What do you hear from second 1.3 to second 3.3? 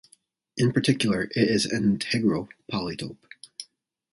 is an integral polytope.